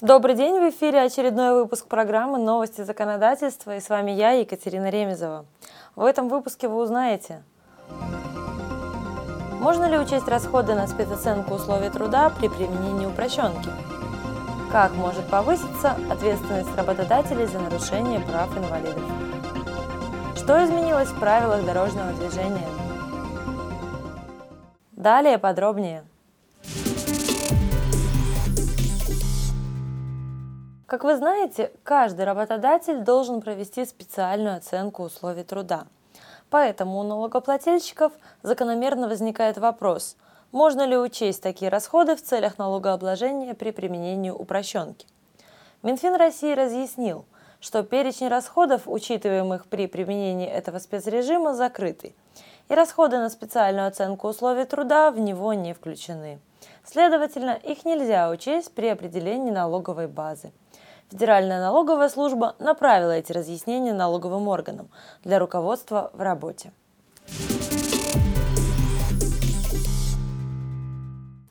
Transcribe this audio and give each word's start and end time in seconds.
Добрый 0.00 0.36
день, 0.36 0.60
в 0.60 0.70
эфире 0.70 1.02
очередной 1.02 1.54
выпуск 1.54 1.88
программы 1.88 2.38
«Новости 2.38 2.82
законодательства» 2.82 3.74
и 3.74 3.80
с 3.80 3.88
вами 3.88 4.12
я, 4.12 4.30
Екатерина 4.30 4.90
Ремезова. 4.90 5.44
В 5.96 6.04
этом 6.04 6.28
выпуске 6.28 6.68
вы 6.68 6.76
узнаете, 6.80 7.42
можно 9.58 9.86
ли 9.86 9.98
учесть 9.98 10.28
расходы 10.28 10.76
на 10.76 10.86
спецоценку 10.86 11.54
условий 11.54 11.90
труда 11.90 12.30
при 12.30 12.46
применении 12.46 13.06
упрощенки, 13.06 13.70
как 14.70 14.92
может 14.92 15.28
повыситься 15.28 15.96
ответственность 16.08 16.76
работодателей 16.76 17.46
за 17.46 17.58
нарушение 17.58 18.20
прав 18.20 18.56
инвалидов, 18.56 19.02
что 20.36 20.64
изменилось 20.64 21.08
в 21.08 21.18
правилах 21.18 21.66
дорожного 21.66 22.12
движения. 22.12 22.68
Далее 24.92 25.38
подробнее– 25.38 26.04
Как 30.88 31.04
вы 31.04 31.18
знаете, 31.18 31.70
каждый 31.82 32.24
работодатель 32.24 33.00
должен 33.00 33.42
провести 33.42 33.84
специальную 33.84 34.56
оценку 34.56 35.02
условий 35.02 35.44
труда. 35.44 35.86
Поэтому 36.48 36.98
у 36.98 37.02
налогоплательщиков 37.02 38.14
закономерно 38.42 39.06
возникает 39.06 39.58
вопрос, 39.58 40.16
можно 40.50 40.86
ли 40.86 40.96
учесть 40.96 41.42
такие 41.42 41.70
расходы 41.70 42.16
в 42.16 42.22
целях 42.22 42.56
налогообложения 42.56 43.52
при 43.52 43.70
применении 43.70 44.30
упрощенки. 44.30 45.06
Минфин 45.82 46.14
России 46.14 46.54
разъяснил, 46.54 47.26
что 47.60 47.82
перечень 47.82 48.28
расходов, 48.28 48.82
учитываемых 48.86 49.66
при 49.66 49.86
применении 49.86 50.46
этого 50.46 50.78
спецрежима, 50.78 51.54
закрытый, 51.54 52.14
и 52.68 52.74
расходы 52.74 53.18
на 53.18 53.30
специальную 53.30 53.88
оценку 53.88 54.28
условий 54.28 54.64
труда 54.64 55.10
в 55.10 55.18
него 55.18 55.52
не 55.54 55.74
включены. 55.74 56.38
Следовательно, 56.84 57.58
их 57.62 57.84
нельзя 57.84 58.30
учесть 58.30 58.72
при 58.74 58.88
определении 58.88 59.50
налоговой 59.50 60.06
базы. 60.06 60.52
Федеральная 61.10 61.60
налоговая 61.60 62.08
служба 62.08 62.54
направила 62.58 63.12
эти 63.12 63.32
разъяснения 63.32 63.94
налоговым 63.94 64.48
органам 64.48 64.90
для 65.24 65.38
руководства 65.38 66.10
в 66.12 66.20
работе. 66.20 66.72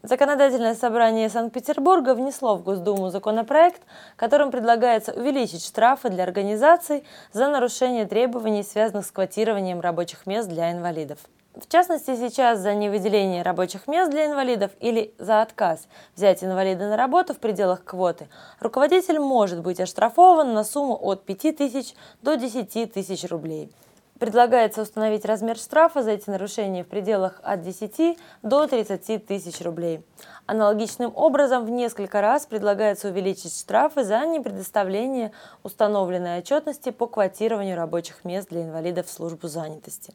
Законодательное 0.07 0.73
собрание 0.73 1.27
Санкт-Петербурга 1.27 2.15
внесло 2.15 2.55
в 2.55 2.63
Госдуму 2.63 3.09
законопроект, 3.09 3.81
которым 4.15 4.51
предлагается 4.51 5.11
увеличить 5.11 5.65
штрафы 5.65 6.07
для 6.07 6.23
организаций 6.23 7.03
за 7.33 7.49
нарушение 7.49 8.05
требований, 8.05 8.63
связанных 8.63 9.05
с 9.05 9.11
квотированием 9.11 9.81
рабочих 9.81 10.25
мест 10.25 10.47
для 10.47 10.71
инвалидов. 10.71 11.19
В 11.55 11.67
частности, 11.67 12.15
сейчас 12.15 12.59
за 12.59 12.73
невыделение 12.73 13.41
рабочих 13.41 13.85
мест 13.87 14.09
для 14.09 14.27
инвалидов 14.27 14.71
или 14.79 15.13
за 15.17 15.41
отказ 15.41 15.89
взять 16.15 16.41
инвалида 16.41 16.87
на 16.87 16.95
работу 16.95 17.33
в 17.33 17.39
пределах 17.39 17.83
квоты, 17.83 18.29
руководитель 18.61 19.19
может 19.19 19.59
быть 19.61 19.81
оштрафован 19.81 20.53
на 20.53 20.63
сумму 20.63 20.97
от 21.01 21.25
5 21.25 21.57
тысяч 21.57 21.93
до 22.21 22.35
10 22.35 22.93
тысяч 22.93 23.29
рублей. 23.29 23.69
Предлагается 24.19 24.81
установить 24.81 25.25
размер 25.25 25.57
штрафа 25.57 26.01
за 26.01 26.11
эти 26.11 26.29
нарушения 26.29 26.83
в 26.83 26.87
пределах 26.87 27.39
от 27.43 27.61
10 27.61 28.17
до 28.41 28.65
30 28.65 29.27
тысяч 29.27 29.61
рублей. 29.61 30.03
Аналогичным 30.47 31.11
образом 31.15 31.65
в 31.65 31.69
несколько 31.69 32.19
раз 32.21 32.47
предлагается 32.47 33.09
увеличить 33.09 33.55
штрафы 33.55 34.03
за 34.03 34.25
непредоставление 34.25 35.33
установленной 35.61 36.39
отчетности 36.39 36.89
по 36.89 37.05
квотированию 37.05 37.77
рабочих 37.77 38.25
мест 38.25 38.49
для 38.49 38.63
инвалидов 38.63 39.05
в 39.05 39.11
службу 39.11 39.47
занятости. 39.47 40.13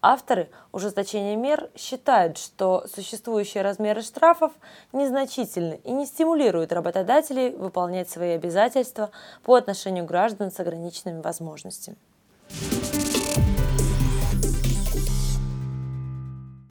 Авторы 0.00 0.48
ужесточения 0.72 1.36
мер 1.36 1.70
считают, 1.76 2.38
что 2.38 2.86
существующие 2.92 3.62
размеры 3.62 4.02
штрафов 4.02 4.52
незначительны 4.92 5.80
и 5.84 5.92
не 5.92 6.06
стимулируют 6.06 6.72
работодателей 6.72 7.50
выполнять 7.50 8.08
свои 8.08 8.30
обязательства 8.30 9.10
по 9.44 9.54
отношению 9.54 10.04
к 10.04 10.08
гражданам 10.08 10.52
с 10.52 10.58
ограниченными 10.58 11.20
возможностями. 11.20 11.96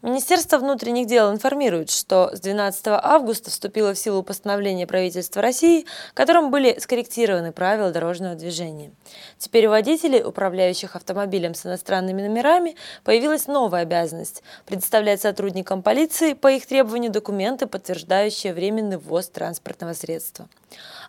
Министерство 0.08 0.58
внутренних 0.58 1.06
дел 1.06 1.34
информирует, 1.34 1.90
что 1.90 2.34
с 2.34 2.40
12 2.40 2.82
августа 2.88 3.52
вступило 3.52 3.94
в 3.94 4.00
силу 4.00 4.24
постановление 4.24 4.88
правительства 4.88 5.42
России, 5.42 5.86
которым 6.14 6.50
были 6.50 6.80
скорректированы 6.80 7.52
правила 7.52 7.92
дорожного 7.92 8.36
движения. 8.36 8.94
Теперь 9.38 9.68
у 9.68 9.72
водителей, 9.72 10.24
управляющих 10.24 10.96
автомобилем 10.96 11.54
с 11.56 11.66
иностранными 11.66 12.22
номерами, 12.22 12.78
появилась 13.04 13.48
новая 13.48 13.82
обязанность– 13.82 14.44
предоставлять 14.66 15.20
сотрудникам 15.20 15.84
полиции 15.84 16.32
по 16.32 16.48
их 16.48 16.66
требованию 16.68 17.12
документы, 17.12 17.68
подтверждающие 17.68 18.54
временный 18.54 18.96
ввоз 18.96 19.28
транспортного 19.28 19.92
средства. 19.92 20.48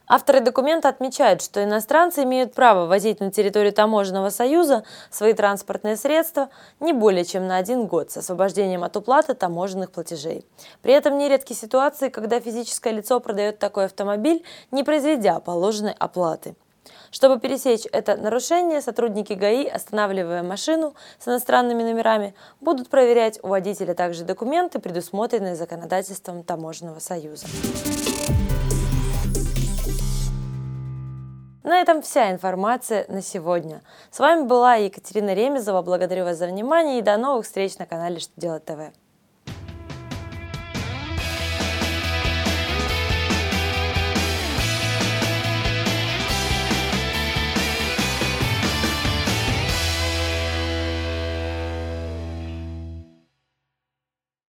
Авторы 0.09 0.41
документа 0.41 0.89
отмечают, 0.89 1.43
что 1.43 1.63
иностранцы 1.63 2.23
имеют 2.23 2.55
право 2.55 2.87
возить 2.87 3.21
на 3.21 3.31
территорию 3.31 3.75
таможенного 3.75 4.31
союза 4.31 4.83
свои 5.11 5.35
транспортные 5.35 5.97
средства 5.97 6.49
не 6.81 6.95
более 6.95 7.27
чем 7.27 7.47
на 7.47 7.59
один 7.59 7.87
год 7.87 8.11
с 8.11 8.17
освобождением 8.17 8.85
от 8.89 8.97
уплаты 8.97 9.35
таможенных 9.35 9.91
платежей. 9.91 10.45
При 10.83 10.93
этом 10.93 11.17
нередки 11.19 11.53
ситуации, 11.53 12.09
когда 12.09 12.41
физическое 12.41 12.93
лицо 12.93 13.21
продает 13.21 13.59
такой 13.59 13.85
автомобиль, 13.85 14.43
не 14.71 14.83
произведя 14.83 15.41
положенной 15.41 15.95
оплаты. 15.99 16.57
Чтобы 17.11 17.39
пересечь 17.39 17.87
это 17.93 18.17
нарушение, 18.17 18.81
сотрудники 18.81 19.33
ГАИ, 19.33 19.67
останавливая 19.67 20.43
машину 20.43 20.95
с 21.19 21.29
иностранными 21.29 21.83
номерами, 21.83 22.35
будут 22.61 22.89
проверять 22.89 23.39
у 23.43 23.49
водителя 23.49 23.95
также 23.95 24.25
документы, 24.25 24.79
предусмотренные 24.79 25.55
законодательством 25.55 26.43
Таможенного 26.43 26.99
союза. 26.99 27.47
На 31.69 31.83
этом 31.83 32.01
вся 32.01 32.33
информация 32.33 33.05
на 33.09 33.21
сегодня. 33.21 33.83
С 34.11 34.19
вами 34.21 34.47
была 34.47 34.77
Екатерина 34.77 35.35
Ремезова. 35.35 35.83
Благодарю 35.83 36.25
вас 36.25 36.39
за 36.39 36.47
внимание 36.47 37.01
и 37.01 37.03
до 37.03 37.19
новых 37.19 37.45
встреч 37.45 37.77
на 37.77 37.85
канале 37.85 38.21
Что 38.21 38.33
делать 38.41 38.65
ТВ. 38.65 38.91